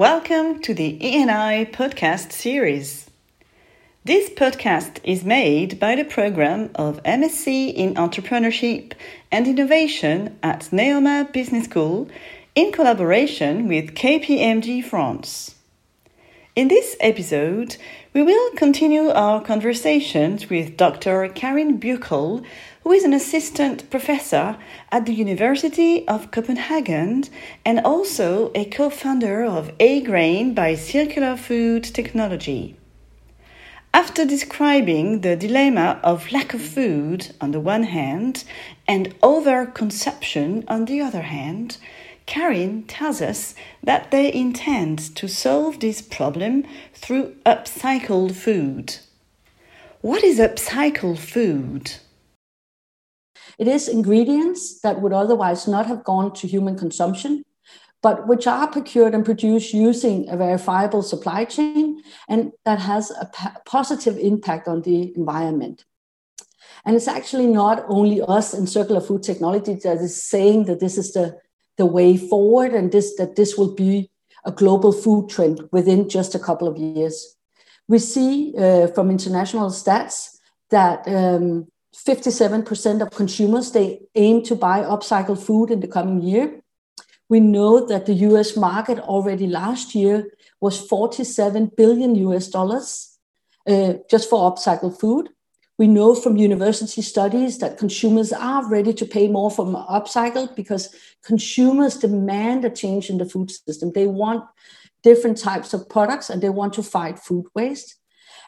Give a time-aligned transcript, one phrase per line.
[0.00, 3.10] Welcome to the ENI podcast series.
[4.02, 8.94] This podcast is made by the program of MSc in Entrepreneurship
[9.30, 12.08] and Innovation at Neoma Business School
[12.54, 15.56] in collaboration with KPMG France.
[16.56, 17.76] In this episode,
[18.14, 21.28] we will continue our conversations with Dr.
[21.28, 22.42] Karin Beukel,
[22.82, 24.56] who is an assistant professor
[24.90, 27.24] at the University of Copenhagen
[27.64, 32.76] and also a co founder of Agrain by Circular Food Technology.
[33.92, 38.44] After describing the dilemma of lack of food on the one hand
[38.86, 41.76] and overconsumption on the other hand,
[42.24, 48.98] Karin tells us that they intend to solve this problem through upcycled food.
[50.00, 51.94] What is upcycled food?
[53.60, 57.44] It is ingredients that would otherwise not have gone to human consumption,
[58.00, 63.30] but which are procured and produced using a verifiable supply chain and that has a
[63.66, 65.84] positive impact on the environment.
[66.86, 70.96] And it's actually not only us in circular food technology that is saying that this
[70.96, 71.38] is the
[71.76, 74.10] the way forward and this that this will be
[74.46, 77.36] a global food trend within just a couple of years.
[77.88, 80.38] We see uh, from international stats
[80.70, 86.60] that um, 57% of consumers they aim to buy upcycled food in the coming year.
[87.28, 93.18] We know that the US market already last year was 47 billion US dollars
[93.66, 95.30] uh, just for upcycled food.
[95.78, 100.94] We know from university studies that consumers are ready to pay more for upcycled because
[101.24, 103.92] consumers demand a change in the food system.
[103.92, 104.44] They want
[105.02, 107.96] different types of products and they want to fight food waste.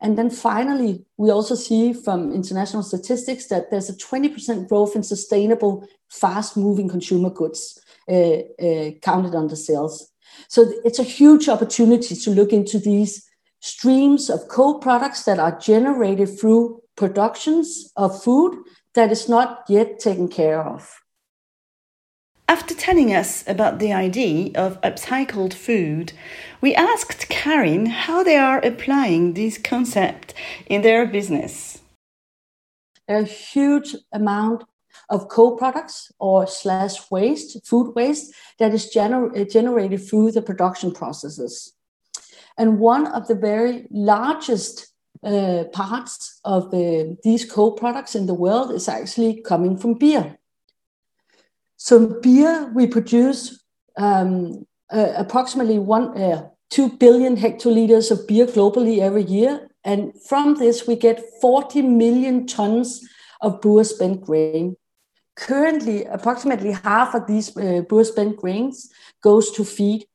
[0.00, 5.02] And then finally, we also see from international statistics that there's a 20% growth in
[5.02, 10.10] sustainable, fast moving consumer goods uh, uh, counted under sales.
[10.48, 13.28] So it's a huge opportunity to look into these
[13.60, 18.56] streams of co products that are generated through productions of food
[18.94, 21.00] that is not yet taken care of.
[22.50, 26.14] After telling us about the idea of upcycled food,
[26.62, 30.32] we asked Karin how they are applying this concept
[30.66, 31.82] in their business.
[33.06, 34.64] A huge amount
[35.10, 41.74] of co-products or slash waste, food waste, that is gener- generated through the production processes.
[42.56, 44.88] And one of the very largest
[45.22, 50.37] uh, parts of the, these co-products in the world is actually coming from beer.
[51.78, 53.62] So beer, we produce
[53.96, 59.68] um, uh, approximately one, uh, 2 billion hectoliters of beer globally every year.
[59.84, 63.08] And from this, we get 40 million tons
[63.40, 64.76] of brewer spent grain.
[65.36, 68.90] Currently, approximately half of these uh, brewer spent grains
[69.22, 70.06] goes to feed,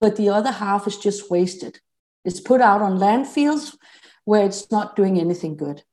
[0.00, 1.78] but the other half is just wasted.
[2.24, 3.76] It's put out on landfills
[4.24, 5.84] where it's not doing anything good.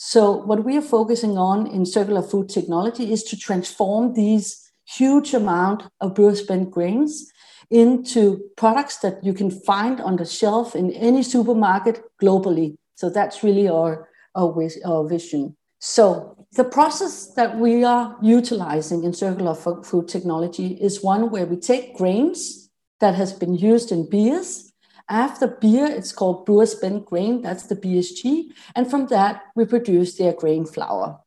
[0.00, 5.34] So, what we are focusing on in circular food technology is to transform these huge
[5.34, 7.32] amount of brewer spent grains
[7.68, 12.76] into products that you can find on the shelf in any supermarket globally.
[12.94, 15.56] So that's really our, our, our vision.
[15.80, 21.56] So the process that we are utilizing in circular food technology is one where we
[21.56, 22.70] take grains
[23.00, 24.67] that has been used in beers
[25.08, 27.42] after beer, it's called brewer spent grain.
[27.42, 28.52] That's the BSG.
[28.74, 31.20] And from that, we produce their grain flour.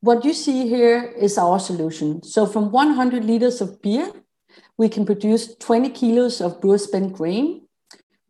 [0.00, 2.22] What you see here is our solution.
[2.22, 4.12] So from 100 liters of beer,
[4.76, 7.66] we can produce 20 kilos of brewer spent grain.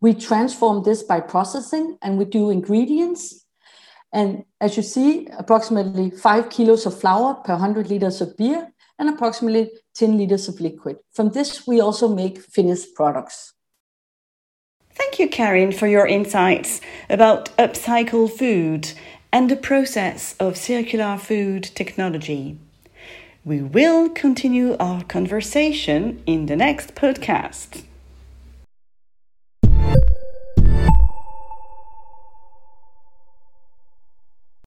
[0.01, 3.45] We transform this by processing and we do ingredients.
[4.11, 9.09] And as you see, approximately five kilos of flour per 100 liters of beer and
[9.09, 10.97] approximately 10 liters of liquid.
[11.13, 13.53] From this, we also make finished products.
[14.93, 18.91] Thank you, Karin, for your insights about upcycled food
[19.31, 22.57] and the process of circular food technology.
[23.45, 27.83] We will continue our conversation in the next podcast.